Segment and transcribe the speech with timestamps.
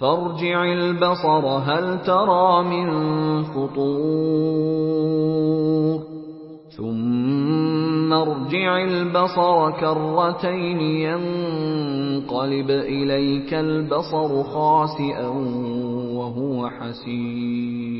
[0.00, 2.88] فارجع البصر هل ترى من
[3.42, 4.80] فطور؟
[6.76, 15.28] ثم ارجع البصر كرتين ينقلب إليك البصر خاسئا
[16.14, 17.99] وهو حسير.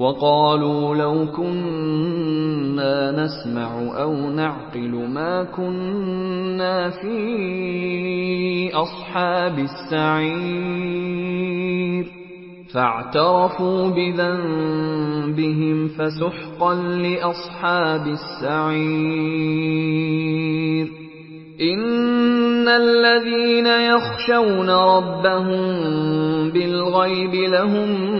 [0.00, 10.90] وقالوا لو كنا نسمع أو نعقل ما كنا في أصحاب السعير.
[12.74, 19.40] فاعترفوا بذنبهم فسحقا لأصحاب السعير.
[21.60, 25.60] إن الذين يخشون ربهم
[26.50, 28.19] بالغيب لهم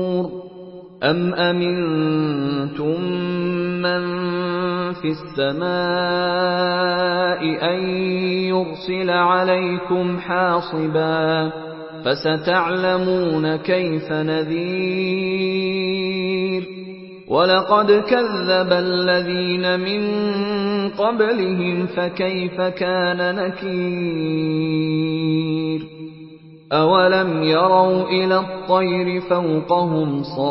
[1.03, 3.01] أم أمنتم
[3.81, 4.01] من
[4.93, 5.71] في السماء
[7.73, 7.83] أن
[8.49, 11.51] يرسل عليكم حاصبا
[12.05, 15.61] فستعلمون كيف نذير
[17.27, 20.01] ولقد كذب الذين من
[20.89, 24.61] قبلهم فكيف كان نكير
[26.71, 30.45] أولم يروا إلى الطير فوقهم صافات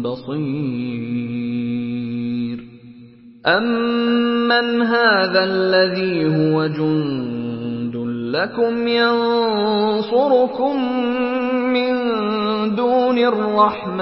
[0.01, 1.09] بصير
[3.45, 7.38] أمن هذا الذي هو جند
[8.31, 10.75] لكم ينصركم
[11.73, 11.95] من
[12.75, 13.99] دون الرحمن.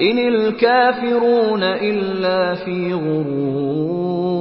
[0.00, 4.38] إن الكافرون إلا في غرور.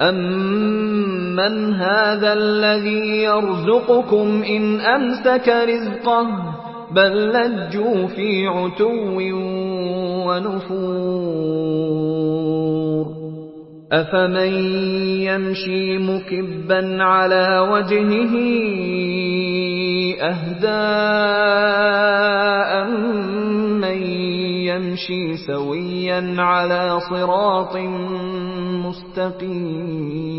[0.00, 6.28] أمن هذا الذي يرزقكم إن أمسك رزقه
[6.94, 9.18] بل لجوا في عتو
[10.28, 11.48] ونفور.
[13.92, 14.52] أفمن
[15.24, 18.34] يمشي مكبا على وجهه
[21.18, 21.68] أهداء
[23.80, 24.02] من
[24.68, 27.76] يمشي سويا على صراط
[28.84, 30.38] مستقيم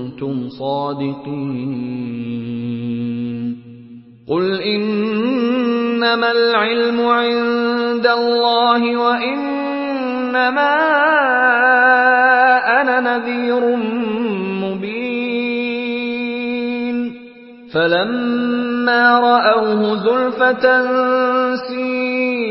[0.59, 2.01] صادقين.
[4.29, 10.75] قل إنما العلم عند الله وإنما
[12.81, 13.75] أنا نذير
[14.61, 15.11] مبين.
[17.73, 20.85] فلما رأوه زلفة
[21.55, 22.41] سيئت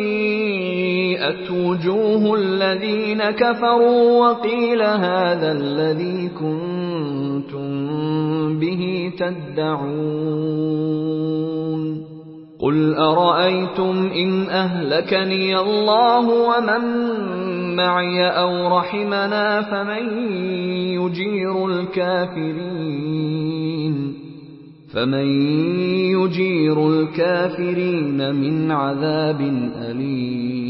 [1.51, 6.70] وجوه الذين كفروا وقيل هذا الذي كنتم به
[9.17, 10.51] تدعون.
[12.61, 16.85] قل أرأيتم إن أهلكني الله ومن
[17.77, 20.29] معي أو رحمنا فمن
[21.01, 23.11] يجير الكافرين.
[24.95, 25.27] فمن
[26.11, 29.41] يجير الكافرين من عذاب
[29.77, 30.70] أليم.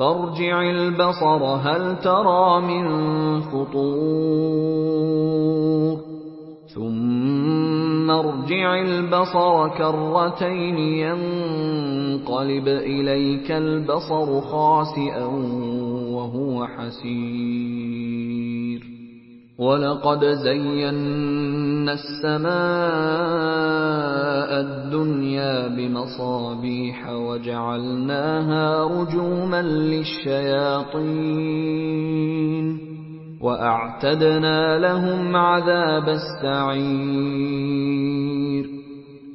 [0.00, 2.84] فارجع البصر هل ترى من
[3.40, 4.80] فطور؟
[6.74, 15.24] ثم ارجع البصر كرتين ينقلب إليك البصر خاسئا
[16.14, 18.00] وهو حسير.
[19.58, 20.90] ولقد زينا
[21.88, 22.50] السماء
[24.60, 31.10] الدنيا بمصابيح وجعلناها رجوما للشياطين
[33.40, 37.60] واعتدنا لهم عذاب السعير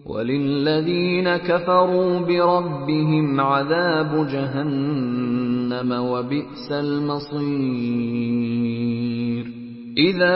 [0.05, 8.15] وللذين كفروا بربهم عذاب جهنم وبئس المصير
[9.97, 10.35] إذا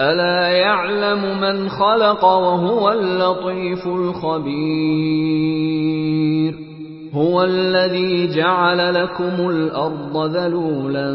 [0.00, 5.12] ألا يعلم من خلق وهو اللطيف الخبير؟
[7.12, 11.14] هو الذي جعل لكم الأرض ذلولا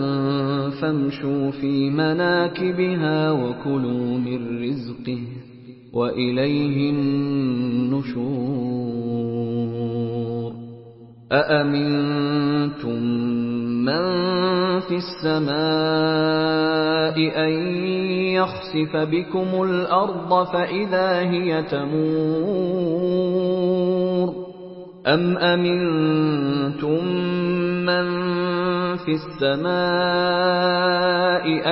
[0.81, 5.19] فامشوا في مناكبها وكلوا من رزقه
[5.93, 8.48] وإليه النشور.
[11.31, 13.03] أأمنتم
[13.86, 14.03] من
[14.79, 15.57] في السماء
[17.17, 17.53] أن
[18.38, 23.17] يخسف بكم الأرض فإذا هي تمور
[25.08, 27.06] أَمْ أَمِنْتُمْ
[27.86, 28.08] مَنْ
[28.98, 29.75] فِي السَّمَاءِ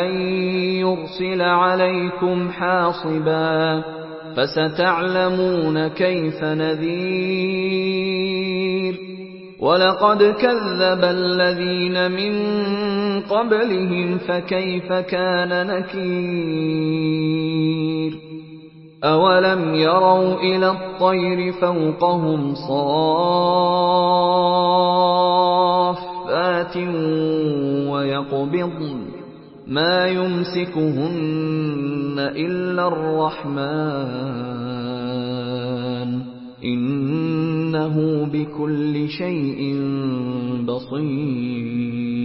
[0.03, 0.11] أَنْ
[0.79, 3.83] يُرْسِلَ عَلَيْكُمْ حَاصِبًا
[4.35, 7.75] فَسَتَعْلَمُونَ كَيْفَ نَذِيرِ
[9.59, 12.11] وَلَقَدْ كَذَّبَ الَّذِينَ
[13.15, 17.05] مِنْ قَبْلِهِمْ فَكَيْفَ كَانَ نَكِيرِ
[19.03, 23.07] أَوَلَمْ يَرَوْا إِلَى الطَّيْرِ فَوْقَهُمْ صَافَّاتٍ
[27.87, 28.99] وَيَقْبِضْنَ
[29.67, 30.95] مَا يُمْسِكُهُنَّ
[32.19, 33.65] إِلَّا الرَّحْمَنُ
[36.63, 39.75] إِنَّهُ بِكُلِّ شَيْءٍ
[40.67, 42.24] بَصِيرٌ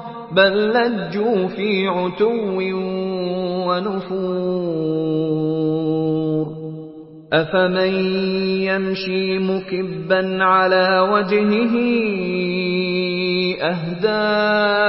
[0.35, 2.61] بل لجوا في عتو
[3.67, 5.41] ونفور
[7.33, 7.93] أفمن
[8.63, 11.75] يمشي مكبا على وجهه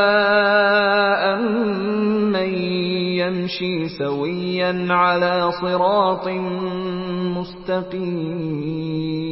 [0.03, 1.23] أهداء
[2.33, 2.55] من
[3.19, 6.29] يمشي سويا على صراط
[7.37, 9.32] مستقيم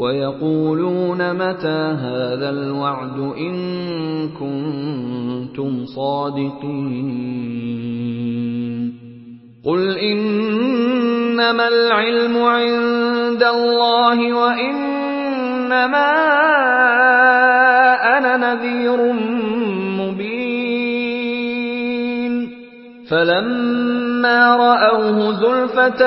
[0.00, 3.54] ويقولون متى هذا الوعد إن
[4.28, 7.10] كنتم صادقين
[9.64, 16.10] قل إنما العلم عند الله وإنما
[18.18, 19.12] أنا نذير
[20.00, 20.80] مبين
[23.10, 26.02] فلما رأوه زلفة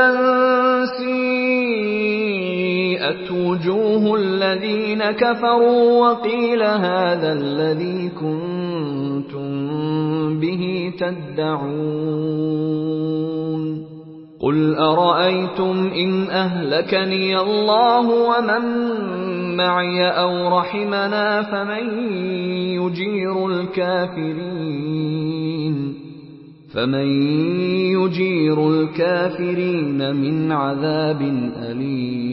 [3.04, 9.50] سيئت وجوه الذين كفروا وقيل هذا الذي كنتم
[10.40, 11.64] به تدعون.
[14.42, 18.66] قل أرأيتم إن أهلكني الله ومن
[19.58, 22.10] معي أو رحمنا فمن
[22.80, 24.94] يجير الكافرين.
[26.74, 27.08] فمن
[27.92, 31.22] يجير الكافرين من عذاب
[31.72, 32.33] أليم.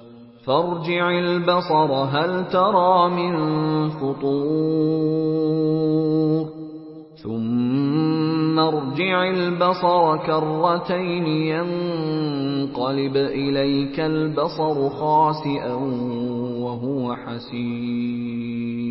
[0.45, 3.33] فارجع البصر هل ترى من
[3.89, 5.41] فطور؟
[7.23, 15.73] ثم ارجع البصر كرتين ينقلب إليك البصر خاسئا
[16.63, 18.90] وهو حسير.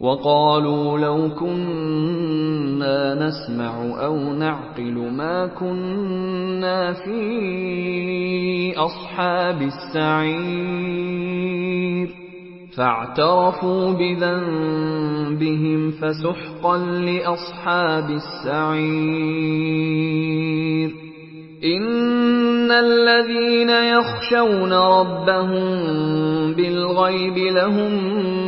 [0.00, 10.88] وقالوا لو كنا نسمع أو نعقل ما كنا في أصحاب السعير.
[12.76, 19.48] فاعترفوا بذنبهم فسحقا لأصحاب السعير.
[21.64, 25.68] إن الذين يخشون ربهم
[26.52, 28.47] بالغيب لهم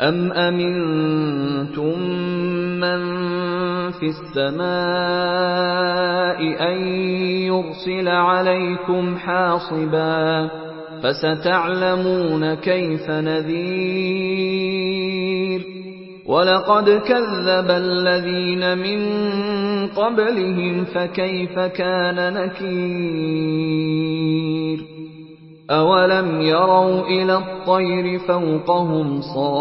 [0.00, 1.98] أم أمنتم
[2.80, 3.00] من
[3.90, 4.64] في السماء
[6.72, 6.86] أن
[7.46, 10.50] يرسل عليكم حاصبا
[11.02, 14.54] فستعلمون كيف نذير
[16.26, 19.00] ولقد كذب الذين من
[19.86, 24.03] قبلهم فكيف كان نكير
[25.70, 29.54] أولم يروا إلى الطير فوقهم صافات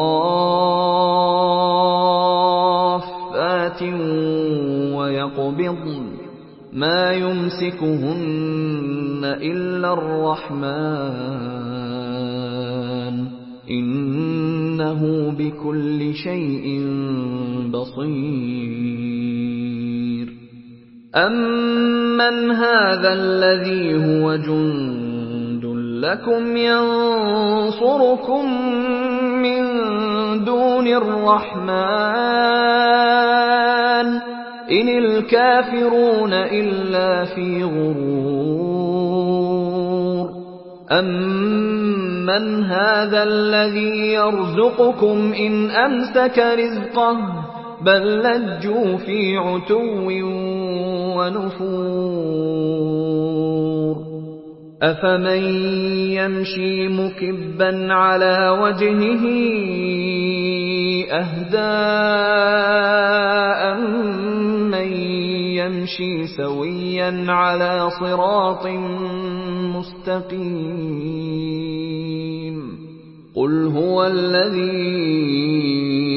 [4.93, 6.03] ويقبضن
[6.73, 8.23] ما يمسكهن
[9.23, 11.13] الا الرحمن
[13.69, 16.87] انه بكل شيء
[17.71, 18.73] بصير
[21.15, 25.12] امن هذا الذي هو جند
[26.03, 28.45] لكم ينصركم
[29.41, 29.63] من
[30.43, 31.73] دون الرحمن.
[34.71, 38.83] إن الكافرون إلا في غرور.
[40.91, 47.17] أمن هذا الذي يرزقكم إن أمسك رزقه
[47.81, 50.09] بل لجوا في عتو
[51.17, 52.43] ونفور.
[54.83, 55.43] أفمن
[56.11, 59.23] يمشي مكبا على وجهه
[62.13, 63.77] أهداء
[64.73, 64.91] من
[65.55, 68.67] يمشي سويا على صراط
[71.13, 71.63] مستقيم
[73.35, 75.82] قل هو الذي